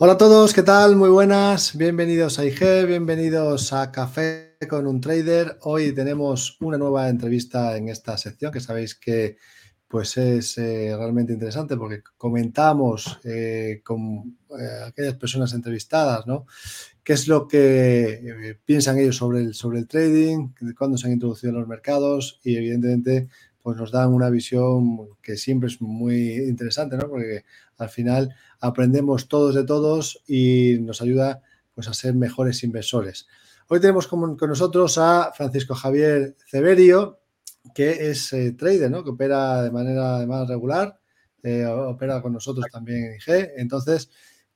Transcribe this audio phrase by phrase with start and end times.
[0.00, 0.94] Hola a todos, ¿qué tal?
[0.94, 5.58] Muy buenas, bienvenidos a IG, bienvenidos a Café con un Trader.
[5.62, 9.38] Hoy tenemos una nueva entrevista en esta sección que sabéis que
[9.88, 16.46] pues es eh, realmente interesante porque comentamos eh, con eh, aquellas personas entrevistadas, ¿no?
[17.02, 21.50] ¿Qué es lo que piensan ellos sobre el, sobre el trading, cuándo se han introducido
[21.50, 23.28] en los mercados y evidentemente
[23.68, 27.06] pues nos dan una visión que siempre es muy interesante, ¿no?
[27.06, 27.44] Porque
[27.76, 31.42] al final aprendemos todos de todos y nos ayuda
[31.74, 33.26] pues, a ser mejores inversores.
[33.68, 37.20] Hoy tenemos con, nosotros a Francisco Javier Ceberio,
[37.74, 39.04] que es eh, trader, ¿no?
[39.04, 40.98] que opera de manera además regular,
[41.42, 43.50] eh, opera con nosotros también en IG.
[43.58, 44.08] Entonces,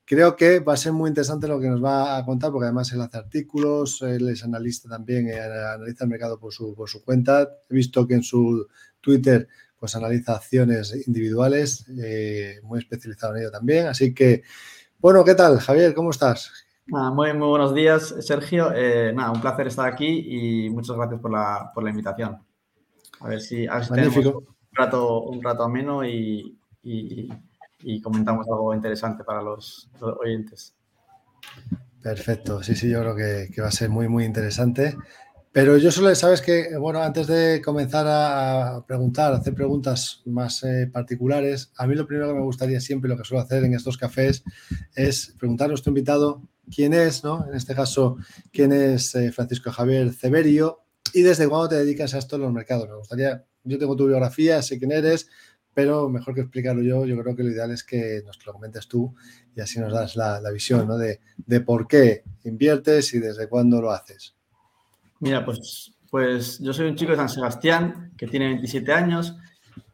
[0.05, 2.93] creo que va a ser muy interesante lo que nos va a contar, porque además
[2.93, 7.03] él hace artículos, él es analista también, eh, analiza el mercado por su, por su
[7.05, 7.49] cuenta.
[7.71, 8.67] He visto que en su
[9.03, 9.49] Twitter
[9.79, 13.89] pues analiza acciones individuales, eh, muy especializado en ello también.
[13.89, 14.45] Así que,
[15.01, 15.93] bueno, ¿qué tal, Javier?
[15.93, 16.53] ¿Cómo estás?
[16.87, 18.73] muy, muy buenos días, Sergio.
[18.73, 22.39] Eh, nada, un placer estar aquí y muchas gracias por la, por la invitación.
[23.21, 29.25] A ver si, a tenemos un rato, un rato ameno y, y, comentamos algo interesante
[29.25, 30.75] para los, oyentes.
[32.01, 34.97] Perfecto, sí, sí, yo creo que, que, va a ser muy, muy interesante.
[35.53, 40.65] Pero yo solo, sabes que, bueno, antes de comenzar a preguntar, a hacer preguntas más
[40.65, 43.75] eh, particulares, a mí lo primero que me gustaría siempre, lo que suelo hacer en
[43.75, 44.45] estos cafés,
[44.95, 46.43] es preguntar a nuestro invitado
[46.75, 47.47] quién es, ¿no?
[47.47, 48.17] En este caso,
[48.51, 52.53] quién es eh, Francisco Javier Ceberio y desde cuándo te dedicas a esto en los
[52.53, 52.89] mercados.
[52.89, 55.29] Me gustaría, yo tengo tu biografía, sé quién eres,
[55.75, 58.89] pero mejor que explicarlo yo, yo creo que lo ideal es que nos lo comentes
[58.89, 59.15] tú
[59.55, 60.97] y así nos das la, visión, ¿no?
[60.97, 64.35] De, de por qué inviertes y desde cuándo lo haces.
[65.23, 69.37] Mira, pues, pues yo soy un chico de San Sebastián que tiene 27 años.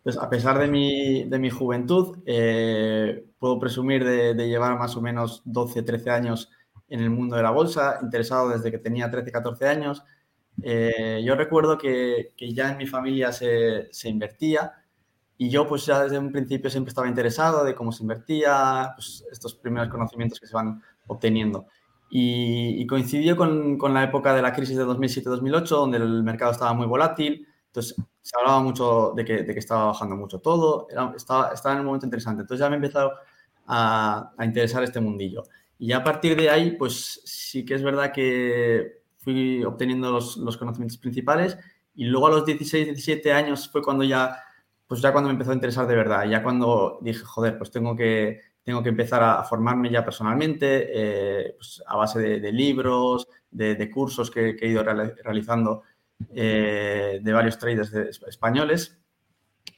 [0.02, 5.02] Pues a pesar de mi, de mi juventud, eh, puedo presumir de, llevar más o
[5.02, 6.50] menos 12, 13 años
[6.88, 10.02] en el mundo de la bolsa, interesado desde que tenía 13, 14 años.
[10.62, 14.72] Eh, yo recuerdo que, que, ya en mi familia se, se, invertía
[15.36, 19.26] y yo pues ya desde un principio siempre estaba interesado de cómo se invertía, pues,
[19.30, 21.66] estos primeros conocimientos que se van obteniendo.
[22.10, 26.72] Y, coincidió con, con, la época de la crisis de 2007-2008, donde el mercado estaba
[26.72, 27.46] muy volátil.
[27.66, 30.86] Entonces, se hablaba mucho de que, de que estaba bajando mucho todo.
[30.90, 32.42] Era, estaba, estaba, en un momento interesante.
[32.42, 33.12] Entonces, ya me he empezado
[33.66, 35.44] a, a, interesar este mundillo.
[35.78, 40.56] Y a partir de ahí, pues sí que es verdad que fui obteniendo los, los
[40.56, 41.58] conocimientos principales.
[41.94, 44.42] Y luego a los 16, 17 años fue cuando ya,
[44.86, 46.24] pues ya cuando me empezó a interesar de verdad.
[46.26, 51.54] Ya cuando dije, joder, pues tengo que tengo que empezar a formarme ya personalmente eh,
[51.56, 55.84] pues a base de, libros, de, cursos que, he ido realizando
[56.34, 57.94] eh, de varios traders
[58.28, 59.00] españoles.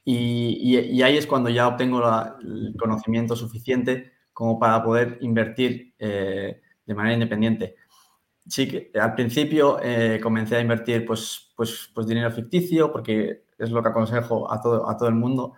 [0.04, 2.02] Y, ahí es cuando ya obtengo
[2.40, 7.76] el conocimiento suficiente como para poder invertir eh, de manera independiente.
[8.44, 9.78] Sí que al principio
[10.20, 14.90] comencé a invertir pues, pues, pues dinero ficticio porque es lo que aconsejo a todo,
[14.90, 15.54] a todo el mundo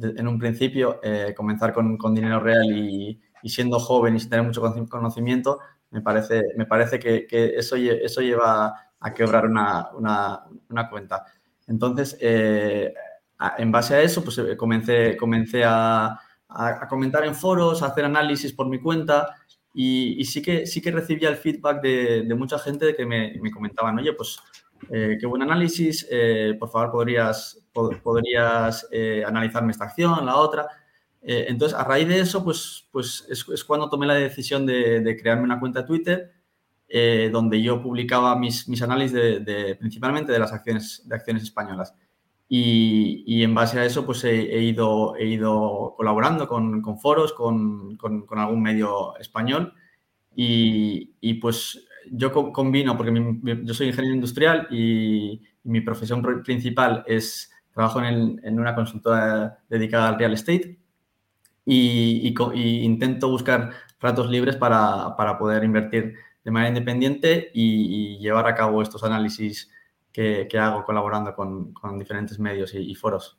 [0.00, 4.30] en un principio, eh, comenzar con, con, dinero real y, y, siendo joven y sin
[4.30, 5.58] tener mucho conocimiento,
[5.90, 11.24] me parece, me parece que, que eso, eso lleva a quebrar una, una, una cuenta.
[11.66, 12.94] Entonces, eh,
[13.58, 18.04] en base a eso, pues eh, comencé, comencé a, a, comentar en foros, a hacer
[18.04, 19.36] análisis por mi cuenta
[19.74, 23.50] y, sí, que, sí que recibía el feedback de, de mucha gente que me, me
[23.50, 24.38] comentaban, oye, pues
[24.90, 30.66] eh, qué buen análisis, eh, por favor, podrías, podrías eh, analizarme esta acción, la otra.
[31.22, 35.60] entonces, a raíz de eso, pues, pues es, cuando tomé la decisión de, crearme una
[35.60, 36.32] cuenta de Twitter
[37.32, 41.94] donde yo publicaba mis, mis análisis de, principalmente de las acciones, de acciones españolas.
[42.48, 47.96] Y, en base a eso, pues he, ido, he ido colaborando con, con foros, con,
[47.96, 49.72] con, con, algún medio español.
[50.36, 53.12] Y, y pues yo combino, porque
[53.64, 60.18] yo soy ingeniero industrial y, mi profesión principal es trabajo en, una consultora dedicada al
[60.18, 60.78] real estate
[61.64, 62.34] y,
[62.84, 69.04] intento buscar ratos libres para, poder invertir de manera independiente y, llevar a cabo estos
[69.04, 69.70] análisis
[70.12, 73.38] que, hago colaborando con, diferentes medios y, foros.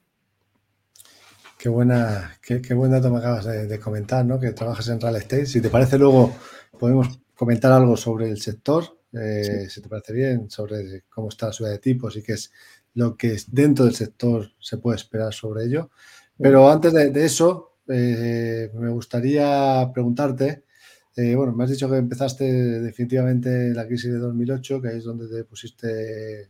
[1.57, 4.39] Qué, buena, qué, buen dato me acabas de, de, comentar, ¿no?
[4.39, 5.45] Que trabajas en real estate.
[5.45, 6.33] Si te parece, luego
[6.77, 11.51] podemos comentar algo sobre el sector, eh, si te parece bien, sobre cómo está la
[11.51, 12.53] subida de tipos y qué es
[12.93, 15.91] lo que dentro del sector se puede esperar sobre ello.
[16.37, 20.63] Pero antes de, eso, eh, me gustaría preguntarte,
[21.17, 22.45] eh, bueno, me has dicho que empezaste
[22.79, 26.49] definitivamente la crisis de 2008, que es donde te pusiste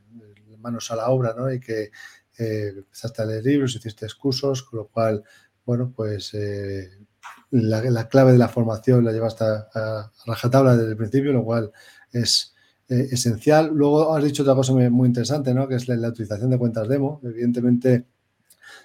[0.60, 1.52] manos a la obra, ¿no?
[1.52, 1.90] Y que
[2.38, 5.24] empezaste a leer libros, hiciste cursos, con lo cual,
[5.66, 6.34] bueno, pues
[7.52, 11.72] la, clave de la formación la llevaste a, a, rajatabla desde el principio, lo cual
[12.12, 12.54] es
[12.90, 13.72] eh, esencial.
[13.74, 15.68] Luego has dicho otra cosa muy, interesante, ¿no?
[15.68, 17.22] que es la, utilización de cuentas demo.
[17.24, 18.06] Evidentemente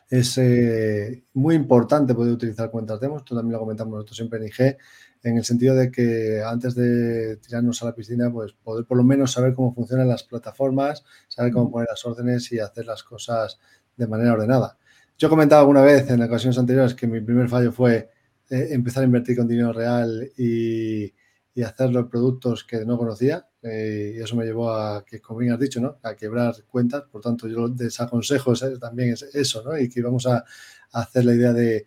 [0.08, 3.19] es eh, muy importante poder utilizar cuentas demo.
[3.19, 4.76] Esto también lo comentamos nosotros siempre en IG,
[5.25, 9.05] en el sentido de que antes de tirarnos a la piscina, pues poder por lo
[9.05, 13.58] menos saber cómo funcionan las plataformas, saber cómo poner las órdenes y hacer las cosas
[13.96, 14.79] de manera ordenada.
[15.19, 18.11] Yo he comentado alguna vez en ocasiones anteriores que mi primer fallo fue
[18.50, 21.12] eh, empezar a invertir con dinero real y,
[21.55, 23.49] y hacer los productos que no conocía.
[23.62, 25.99] Eh, y eso me llevó a, que como bien has dicho, ¿no?
[26.03, 27.03] a quebrar cuentas.
[27.11, 29.77] Por tanto, yo desaconsejo también es eso, ¿no?
[29.77, 30.45] Y que vamos a,
[30.93, 31.85] hacer la idea de,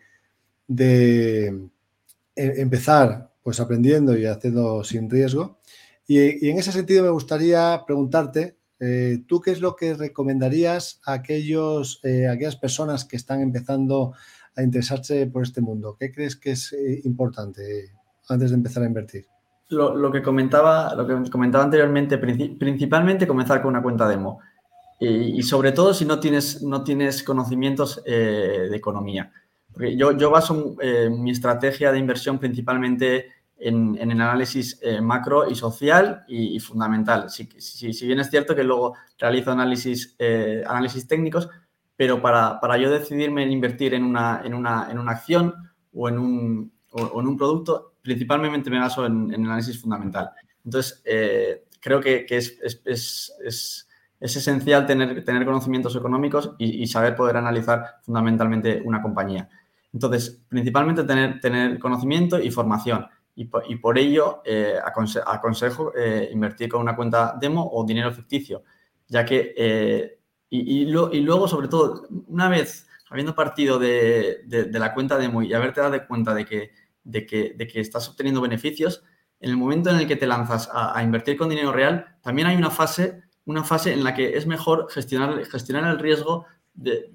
[0.68, 1.48] de
[2.36, 5.60] e, empezar pues aprendiendo y haciendo sin riesgo.
[6.06, 11.14] Y, en ese sentido me gustaría preguntarte, eh, ¿tú qué es lo que recomendarías a
[11.14, 14.14] aquellos, eh, aquellas personas que están empezando
[14.56, 15.96] a interesarse por este mundo?
[16.00, 17.92] ¿Qué crees que es importante
[18.30, 19.26] antes de empezar a invertir?
[19.72, 24.40] lo, que comentaba, lo que comentaba anteriormente, principalmente comenzar con una cuenta demo.
[25.00, 29.32] Y, sobre todo si no tienes, no tienes conocimientos eh, de economía.
[29.74, 35.50] Porque yo, yo baso eh, mi estrategia de inversión principalmente en, el análisis eh, macro
[35.50, 37.32] y social y, fundamental.
[37.32, 40.16] Si, si, bien es cierto que luego realizo análisis,
[40.68, 41.50] análisis técnicos,
[42.02, 45.54] pero para, para, yo decidirme en invertir en una, en una, en una acción
[45.94, 50.32] o en un, o en un producto, principalmente me baso en, análisis fundamental.
[50.66, 53.88] Entonces, eh, creo que, es, es,
[54.20, 59.48] esencial tener, tener conocimientos económicos y, saber poder analizar fundamentalmente una compañía.
[59.94, 63.06] Entonces, principalmente tener, tener conocimiento y formación.
[63.36, 68.64] Y por, ello eh, aconsejo eh, invertir con una cuenta demo o dinero ficticio,
[69.08, 70.18] ya que,
[70.54, 75.82] y, luego, sobre todo, una vez habiendo partido de, de, la cuenta demo y haberte
[75.82, 76.72] dado cuenta de que
[77.04, 79.04] de que, de estás obteniendo beneficios,
[79.40, 82.56] en el momento en el que te lanzas a, invertir con dinero real, también hay
[82.56, 87.10] una fase, una fase en la que es mejor gestionar, gestionar el riesgo de,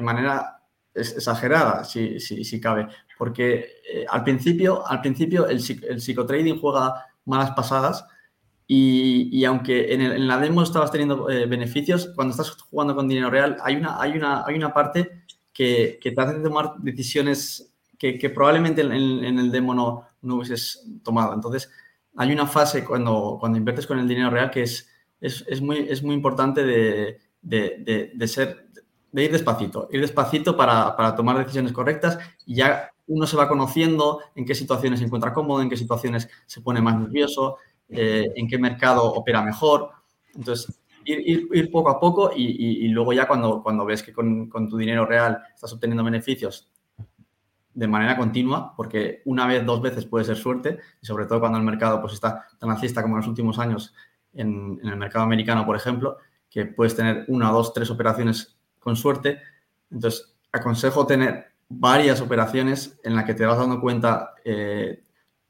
[0.00, 0.62] manera
[0.94, 2.88] exagerada, si, si, cabe.
[3.16, 8.04] Porque eh, al principio, al principio el, el psicotrading juega malas pasadas
[8.70, 13.56] y, aunque en, la demo estabas teniendo eh, beneficios, cuando estás jugando con dinero real
[13.64, 15.22] hay una, hay una, hay una parte
[15.54, 18.92] que, que te hace tomar decisiones que, probablemente en,
[19.38, 21.32] el demo no, no hubieses tomado.
[21.34, 21.70] Entonces,
[22.16, 24.88] hay una fase cuando, cuando inviertes con el dinero real que es,
[25.20, 28.68] es, muy, es muy importante de, de, ser,
[29.10, 33.48] de ir despacito, ir despacito para, para, tomar decisiones correctas y ya uno se va
[33.48, 37.56] conociendo en qué situaciones se encuentra cómodo, en qué situaciones se pone más nervioso,
[37.90, 39.90] eh, en qué mercado opera mejor.
[40.34, 44.68] Entonces, ir, poco a poco y, y, luego ya cuando, cuando ves que con, con,
[44.68, 46.70] tu dinero real estás obteniendo beneficios
[47.78, 51.58] de manera continua, porque una vez, dos veces puede ser suerte, y sobre todo cuando
[51.58, 53.94] el mercado pues, está tan alcista como en los últimos años
[54.34, 56.16] en, el mercado americano, por ejemplo,
[56.50, 59.40] que puedes tener una, dos, tres operaciones con suerte.
[59.90, 65.04] Entonces, aconsejo tener varias operaciones en las que te vas dando cuenta eh,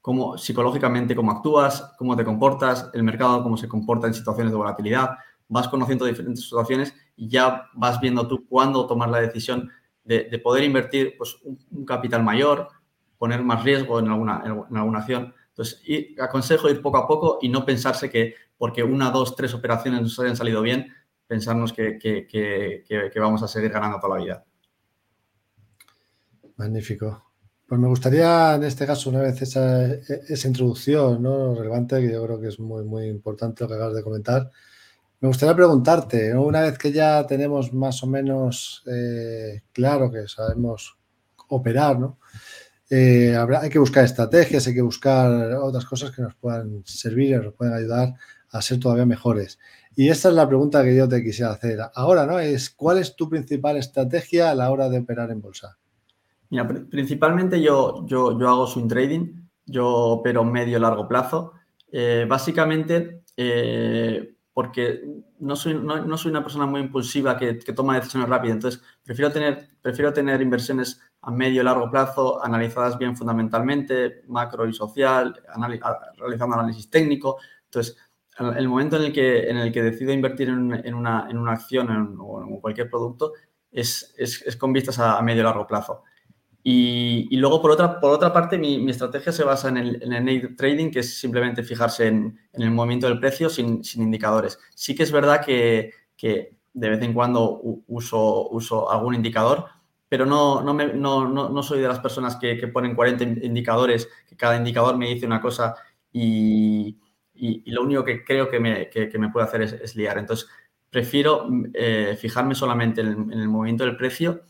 [0.08, 4.56] cómo psicológicamente cómo actúas, cómo te comportas, el mercado cómo se comporta en situaciones de
[4.56, 5.18] volatilidad,
[5.48, 9.70] vas conociendo diferentes situaciones y ya vas viendo tú cuándo tomar la decisión
[10.04, 12.68] de, poder invertir pues, un, capital mayor,
[13.18, 15.34] poner más riesgo en alguna, en alguna acción.
[15.50, 15.82] Entonces,
[16.18, 20.18] aconsejo ir poco a poco y no pensarse que porque una, dos, tres operaciones nos
[20.20, 20.90] hayan salido bien,
[21.26, 24.44] pensarnos que, que, vamos a seguir ganando toda la vida.
[26.56, 27.27] Magnífico.
[27.68, 31.54] Pues me gustaría, en este caso, una vez esa, esa introducción ¿no?
[31.54, 34.50] relevante, que yo creo que es muy, muy importante lo que acabas de comentar,
[35.20, 40.96] me gustaría preguntarte, una vez que ya tenemos más o menos eh, claro que sabemos
[41.48, 42.18] operar, ¿no?
[42.88, 47.36] Eh, hay que buscar estrategias, hay que buscar otras cosas que nos puedan servir y
[47.36, 48.14] nos puedan ayudar
[48.50, 49.58] a ser todavía mejores.
[49.94, 52.38] Y esta es la pregunta que yo te quisiera hacer ahora, ¿no?
[52.38, 55.76] Es ¿cuál es tu principal estrategia a la hora de operar en bolsa?
[56.50, 61.52] Mira, principalmente yo, yo, yo hago swing trading, yo opero medio largo plazo.
[61.90, 63.22] Eh, básicamente,
[64.52, 65.04] porque
[65.38, 68.56] no soy, no, soy una persona muy impulsiva que, toma decisiones rápidas.
[68.56, 74.66] Entonces, prefiero tener, prefiero tener inversiones a medio y largo plazo, analizadas bien fundamentalmente, macro
[74.66, 75.40] y social,
[76.16, 77.38] realizando análisis técnico.
[77.64, 77.96] Entonces,
[78.38, 80.58] el momento en el que, en el que decido invertir en,
[80.94, 83.32] una, en una, acción o en cualquier producto
[83.70, 86.02] es, es, con vistas a, a medio y largo plazo.
[86.70, 90.90] Y, luego, por otra, por otra parte, mi, estrategia se basa en el, en trading,
[90.90, 94.58] que es simplemente fijarse en, el movimiento del precio sin, indicadores.
[94.74, 99.64] Sí que es verdad que, de vez en cuando uso, uso algún indicador,
[100.10, 104.06] pero no, no, me, no, no, soy de las personas que, que, ponen 40 indicadores,
[104.28, 105.74] que cada indicador me dice una cosa
[106.12, 106.98] y,
[107.34, 110.18] y, lo único que creo que me, que, me puede hacer es, liar.
[110.18, 110.46] Entonces,
[110.90, 114.42] prefiero eh, fijarme solamente en, el movimiento del precio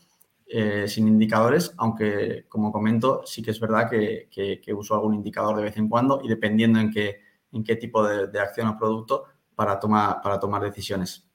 [0.51, 5.55] eh, sin indicadores, aunque, como comento, sí que es verdad que, que, uso algún indicador
[5.55, 7.17] de vez en cuando y dependiendo en qué,
[7.51, 9.25] en qué tipo de, de acción o producto
[9.55, 11.29] para tomar, para tomar decisiones.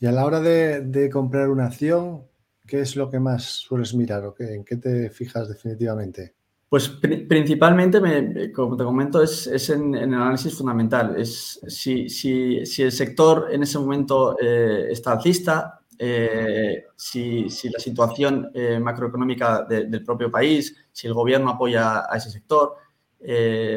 [0.00, 2.24] Y a la hora de, comprar una acción,
[2.66, 6.34] ¿qué es lo que más sueles mirar o qué, en qué te fijas definitivamente?
[6.68, 11.16] Pues principalmente, como te comento, es, en, el análisis fundamental.
[11.16, 17.68] Es si, si, si, el sector en ese momento eh, está alcista, eh, si, si,
[17.70, 22.76] la situación eh, macroeconómica del propio país, si el gobierno apoya a ese sector,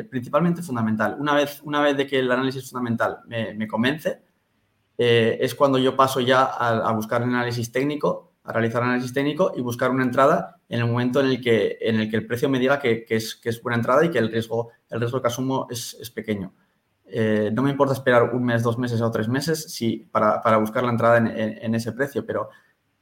[0.09, 1.17] principalmente fundamental.
[1.19, 4.21] Una vez, una vez de que el análisis fundamental me, me convence,
[5.03, 9.61] eh, es cuando yo paso ya a, buscar análisis técnico, a realizar análisis técnico y
[9.61, 12.59] buscar una entrada en el momento en el que, en el, que el precio me
[12.59, 15.65] diga que, es, que es buena entrada y que el riesgo, el riesgo que asumo
[15.71, 16.53] es, pequeño.
[17.13, 20.83] Eh, no me importa esperar un mes, dos meses o tres meses si, para, buscar
[20.83, 22.49] la entrada en, ese precio, pero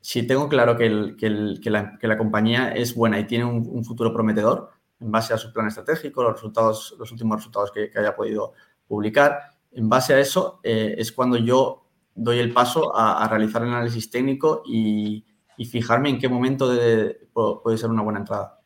[0.01, 5.33] si tengo claro que, la, compañía es buena y tiene un, futuro prometedor en base
[5.33, 8.53] a su plan estratégico, los, resultados, los últimos resultados que, haya podido
[8.87, 11.85] publicar, en base a eso eh, es cuando yo
[12.15, 15.25] doy el paso a, realizar el análisis técnico y,
[15.69, 16.71] fijarme en qué momento
[17.61, 18.58] puede ser una buena entrada.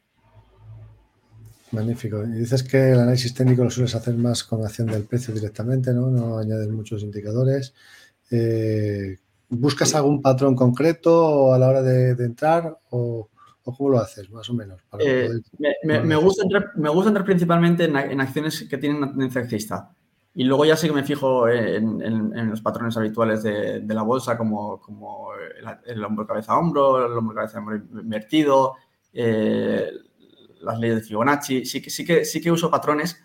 [1.74, 2.24] Magnífico.
[2.24, 5.92] Y dices que el análisis técnico lo sueles hacer más con acción del precio directamente,
[5.94, 6.10] ¿no?
[6.10, 7.74] No añades muchos indicadores.
[8.30, 9.18] Eh,
[9.50, 13.30] ¿Buscas algún patrón concreto a la hora de, entrar o,
[13.64, 14.82] cómo lo haces, más o menos?
[15.00, 15.30] Eh,
[15.84, 19.92] me, gusta entrar, principalmente en, acciones que tienen una tendencia alcista.
[20.36, 24.80] Y luego ya sí que me fijo en, los patrones habituales de, la bolsa, como,
[24.80, 25.30] como
[25.86, 28.76] el, hombro cabeza-hombro, el hombro cabeza-hombro invertido,
[29.14, 29.92] eh,
[30.64, 31.66] las leyes de Fibonacci.
[31.66, 33.22] Sí que, sí, que, sí que uso patrones,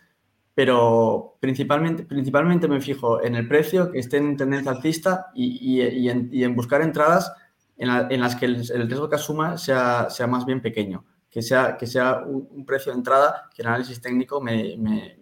[0.54, 6.10] pero principalmente, principalmente me fijo en el precio, que esté en tendencia alcista y, y,
[6.10, 7.32] en, buscar entradas
[7.76, 11.04] en, las que el, riesgo que asuma sea, sea más bien pequeño.
[11.30, 15.16] Que sea, que sea un, precio de entrada que el análisis técnico me, me,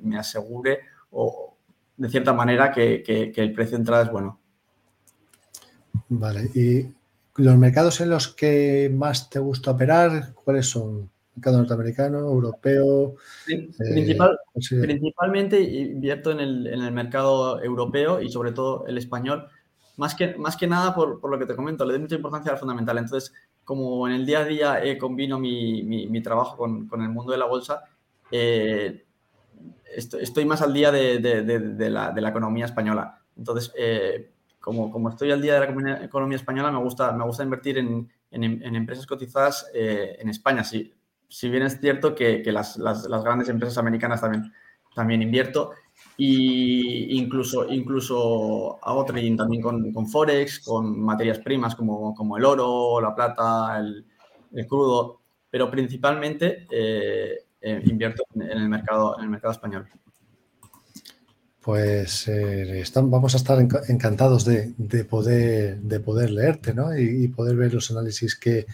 [0.00, 1.58] me, asegure o
[1.98, 3.02] de cierta manera que,
[3.36, 4.40] el precio de entrada es bueno.
[6.08, 6.90] Vale, y
[7.36, 11.10] los mercados en los que más te gusta operar, ¿cuáles son?
[11.38, 13.14] ¿Mercado norteamericano, europeo?
[13.46, 13.70] Eh,
[14.82, 19.46] principalmente invierto en el, mercado europeo y sobre todo el español,
[19.96, 22.58] más que, más que nada por, lo que te comento, le doy mucha importancia al
[22.58, 22.98] fundamental.
[22.98, 23.32] Entonces,
[23.64, 27.46] como en el día a día eh, combino mi, trabajo con, el mundo de la
[27.46, 27.84] bolsa,
[28.32, 29.04] eh,
[29.94, 33.22] estoy más al día de, la, economía española.
[33.36, 37.78] Entonces, eh, como, estoy al día de la economía española, me gusta, me gusta invertir
[37.78, 40.64] en, empresas cotizadas eh, en España.
[40.64, 40.92] Si,
[41.28, 42.78] si bien es cierto que, las,
[43.22, 44.52] grandes empresas americanas también,
[44.94, 45.72] también invierto.
[46.16, 53.00] Y incluso, incluso hago trading también con, Forex, con materias primas como, como el oro,
[53.00, 55.20] la plata, el, crudo,
[55.50, 59.88] pero principalmente eh, eh, invierto en el, mercado, en el mercado español.
[61.68, 63.58] Pues eh, vamos a estar
[63.88, 66.96] encantados de, poder, de poder leerte ¿no?
[66.96, 68.64] y, poder ver los análisis que,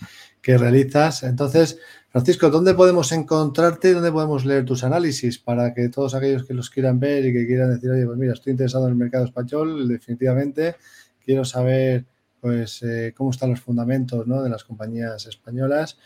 [0.46, 1.22] realizas.
[1.22, 1.78] Entonces,
[2.10, 6.70] Francisco, ¿dónde podemos encontrarte dónde podemos leer tus análisis para que todos aquellos que los
[6.70, 9.88] quieran ver y que quieran decir, oye, pues mira, estoy interesado en el mercado español,
[9.88, 10.76] definitivamente
[11.24, 12.04] quiero saber
[12.40, 15.98] pues eh, cómo están los fundamentos de las compañías españolas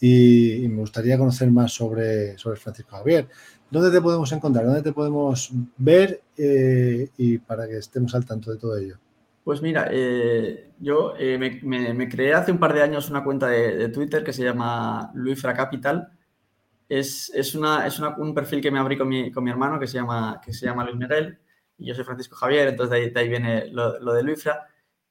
[0.00, 3.28] y, me gustaría conocer más sobre, sobre Francisco Javier.
[3.70, 4.66] ¿Dónde te podemos encontrar?
[4.66, 8.98] ¿Dónde te podemos ver eh, y para que estemos al tanto de todo ello?
[9.46, 13.90] Pues mira, eh, yo eh, me, creé hace un par de años una cuenta de,
[13.90, 16.08] Twitter que se llama Luifra Capital.
[16.88, 19.86] Es, es, una, es un perfil que me abrí con mi, con mi, hermano que
[19.86, 21.38] se, llama, que se llama Luis Miguel
[21.78, 24.66] y yo soy Francisco Javier, entonces de ahí, viene lo, de Luifra.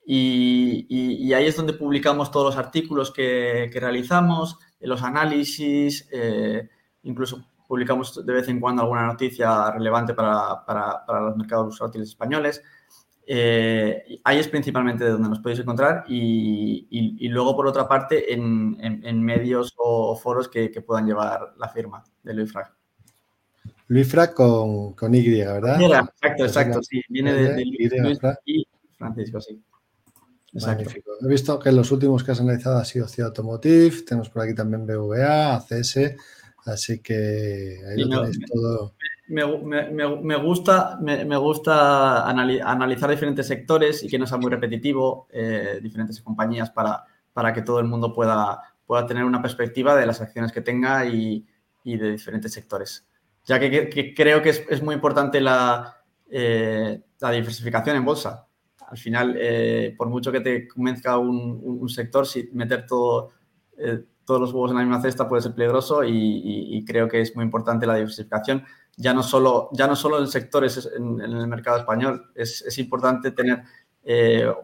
[0.06, 6.68] Y, y, ahí es donde publicamos todos los artículos que, que realizamos, los análisis, eh,
[7.04, 12.62] incluso publicamos de vez en cuando alguna noticia relevante para, para, los mercados bursátiles españoles.
[13.28, 18.32] Eh, ahí es principalmente de donde nos podéis encontrar y, y, luego, por otra parte,
[18.34, 22.72] en, en, medios o foros que, que, puedan llevar la firma de Luifrag.
[23.88, 25.82] Luifrag con, con Y, ¿verdad?
[25.82, 27.02] exacto, exacto, sí.
[27.10, 28.68] Viene de, Luis y
[28.98, 29.62] Francisco, sí.
[30.54, 31.12] Magnífico.
[31.22, 34.56] He visto que los últimos que has analizado ha sido CIA Automotive, tenemos por aquí
[34.56, 36.16] también BVA, ACS,
[36.66, 38.96] así que ahí lo tenéis todo.
[39.28, 39.44] Me,
[40.36, 46.70] gusta, me, gusta analizar diferentes sectores y que no sea muy repetitivo, eh, diferentes compañías
[46.70, 47.04] para,
[47.34, 51.06] para que todo el mundo pueda, pueda tener una perspectiva de las acciones que tenga
[51.06, 51.46] y,
[51.84, 53.08] de diferentes sectores.
[53.46, 55.98] Ya que, creo que es, muy importante la,
[56.30, 58.48] eh, la diversificación en bolsa.
[58.88, 63.32] Al final, eh, por mucho que te convenzca un, sector, si meter todo,
[63.78, 67.36] eh, todos los huevos en la misma cesta puede ser peligroso y, creo que es
[67.36, 68.64] muy importante la diversificación.
[68.98, 73.32] Ya no solo, ya no solo en sectores en, el mercado español, es, es importante
[73.32, 73.64] tener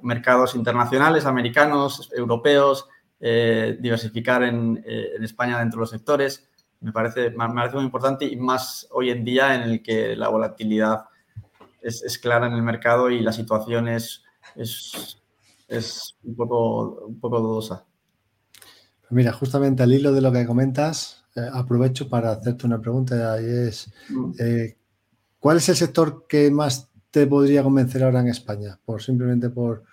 [0.01, 2.87] mercados internacionales, americanos, europeos,
[3.19, 6.49] diversificar en, en, España dentro de los sectores.
[6.79, 10.29] Me parece, me parece muy importante y más hoy en día en el que la
[10.29, 11.05] volatilidad
[11.81, 14.23] es, clara en el mercado y la situación es,
[14.55, 17.85] es, un, poco, un poco dudosa.
[19.11, 23.45] Mira, justamente al hilo de lo que comentas, eh, aprovecho para hacerte una pregunta y
[23.45, 24.31] es, mm.
[24.39, 24.77] eh,
[25.39, 28.79] ¿cuál es el sector que más te podría convencer ahora en España?
[28.83, 29.83] Por simplemente por,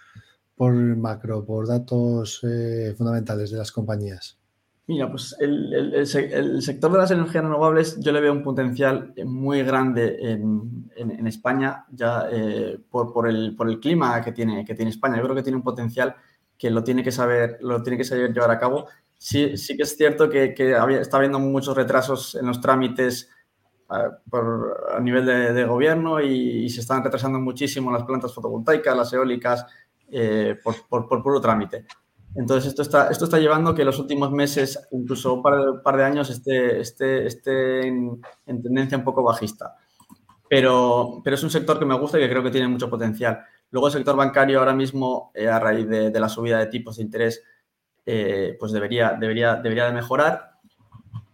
[0.56, 4.38] por macro, por datos eh, fundamentales de las compañías.
[4.88, 6.06] Mira, pues el,
[6.62, 12.26] sector de las energías renovables yo le veo un potencial muy grande en, España, ya
[12.32, 15.18] eh, por, el, clima que tiene, que tiene España.
[15.18, 16.16] Yo creo que tiene un potencial
[16.56, 18.86] que lo tiene que saber, lo tiene que saber llevar a cabo.
[19.18, 20.54] Sí, sí que es cierto que,
[21.00, 23.28] está habiendo muchos retrasos en los trámites
[23.88, 29.12] a, por, a nivel de, gobierno y, se están retrasando muchísimo las plantas fotovoltaicas, las
[29.12, 29.66] eólicas,
[30.10, 31.84] eh, por, por puro trámite.
[32.34, 36.30] Entonces, esto está, esto está llevando que los últimos meses, incluso un par, de años,
[36.30, 39.76] esté, esté, esté en, tendencia un poco bajista.
[40.48, 43.40] Pero, pero es un sector que me gusta y que creo que tiene mucho potencial.
[43.70, 47.02] Luego, el sector bancario ahora mismo, eh, a raíz de, la subida de tipos de
[47.02, 47.42] interés,
[48.10, 50.52] eh, pues debería, debería, debería de mejorar.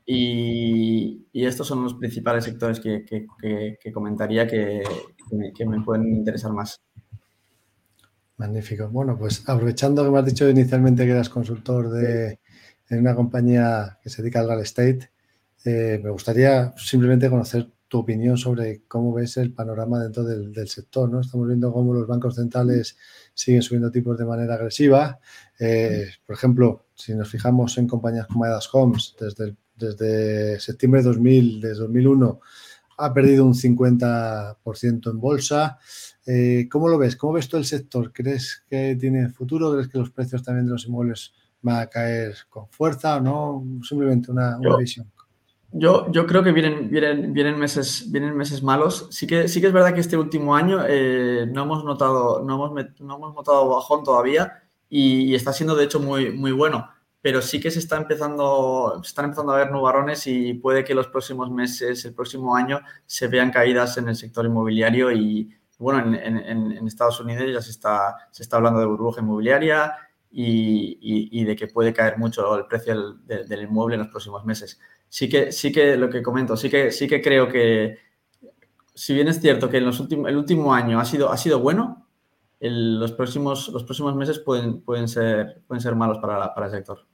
[0.04, 4.82] Y, estos son los principales sectores que, que, comentaría que,
[5.54, 6.82] que me pueden interesar más.
[8.36, 8.88] Magnífico.
[8.88, 12.40] Bueno, pues aprovechando que me has dicho inicialmente que eras consultor de,
[12.90, 15.10] en una compañía que se dedica al real estate,
[15.64, 21.08] eh, me gustaría simplemente conocer tu opinión sobre cómo ves el panorama dentro del, sector.
[21.08, 21.20] ¿no?
[21.20, 22.96] Estamos viendo cómo los bancos centrales
[23.34, 25.18] siguen subiendo tipos de manera agresiva.
[25.58, 31.08] Eh, por ejemplo, si nos fijamos en compañías como Edas Homes, desde, desde septiembre de
[31.08, 32.40] 2000, desde 2001,
[32.98, 35.78] ha perdido un 50% en bolsa.
[36.26, 37.16] Eh, ¿Cómo lo ves?
[37.16, 38.12] ¿Cómo ves todo el sector?
[38.12, 39.72] ¿Crees que tiene futuro?
[39.72, 43.64] ¿Crees que los precios también de los inmuebles van a caer con fuerza o no?
[43.82, 45.10] Simplemente una, visión.
[45.76, 49.08] Yo, yo, creo que vienen, vienen, vienen, meses, vienen meses malos.
[49.10, 52.54] Sí que, sí que es verdad que este último año eh, no, hemos notado, no,
[52.54, 56.88] hemos, no hemos notado bajón todavía y, está siendo de hecho muy, muy bueno.
[57.20, 60.94] Pero sí que se está empezando, se están empezando a ver nubarrones y puede que
[60.94, 66.14] los próximos meses, el próximo año, se vean caídas en el sector inmobiliario y, bueno,
[66.14, 69.92] en, Estados Unidos ya se está, se está hablando de burbuja inmobiliaria
[70.36, 74.80] y, de que puede caer mucho el precio del, inmueble en los próximos meses.
[75.08, 77.98] Sí que, sí que lo que comento, sí que, sí que creo que,
[78.94, 81.60] si bien es cierto que en los últimos, el último año ha sido, ha sido
[81.60, 82.08] bueno,
[82.60, 87.06] los, próximos, los próximos meses pueden, pueden, ser, pueden ser malos para, para el sector.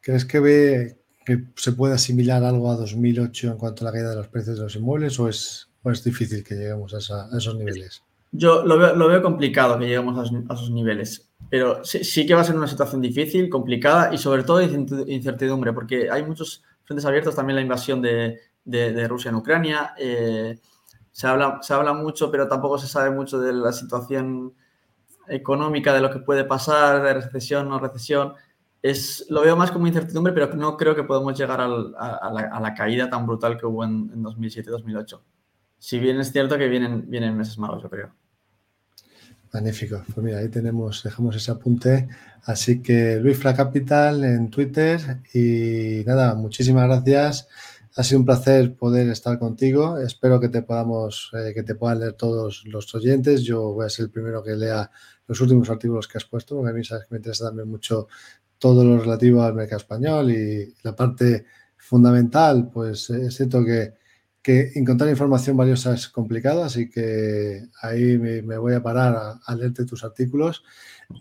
[0.00, 4.10] ¿Crees que ve que se puede asimilar algo a 2008 en cuanto a la caída
[4.10, 7.56] de los precios de los inmuebles o es ¿O es difícil que lleguemos a, esos
[7.56, 8.02] niveles?
[8.34, 12.56] Yo lo veo, complicado que lleguemos a, esos niveles, pero sí, que va a ser
[12.56, 17.62] una situación difícil, complicada y sobre todo incertidumbre, porque hay muchos frentes abiertos, también la
[17.62, 18.38] invasión de,
[19.06, 19.92] Rusia en Ucrania.
[19.98, 20.58] Eh,
[21.10, 24.54] se, habla, se habla mucho, pero tampoco se sabe mucho de la situación
[25.28, 28.32] económica, de lo que puede pasar, de recesión, no recesión.
[28.80, 33.10] Es, lo veo más como incertidumbre, pero no creo que podamos llegar a, la, caída
[33.10, 35.20] tan brutal que hubo en, en 2007-2008
[35.82, 38.14] si bien es cierto que vienen, vienen meses malos, yo creo.
[39.52, 40.02] Magnífico.
[40.14, 42.08] Pues mira, ahí tenemos, dejamos ese apunte.
[42.44, 47.48] Así que Luis Fra Capital en Twitter y nada, muchísimas gracias.
[47.94, 49.98] Ha sido un placer poder estar contigo.
[49.98, 53.42] Espero que te podamos, eh, que te puedan leer todos los oyentes.
[53.42, 54.90] Yo voy a ser el primero que lea
[55.26, 58.08] los últimos artículos que has puesto, porque a mí sabes que me interesa también mucho
[58.58, 61.44] todo lo relativo al mercado español y la parte
[61.76, 63.94] fundamental, pues es cierto que
[64.42, 69.86] que encontrar información valiosa es complicado, así que ahí me, voy a parar a, leerte
[69.86, 70.64] tus artículos.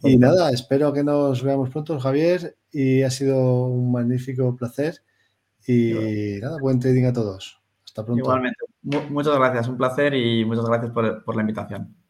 [0.04, 5.04] Y nada, espero que nos veamos pronto, Javier, y ha sido un magnífico placer.
[5.68, 7.62] Y nada, buen trading a todos.
[7.86, 8.24] Hasta pronto.
[8.24, 8.58] Igualmente.
[8.82, 12.01] muchas gracias, un placer y muchas gracias por la invitación.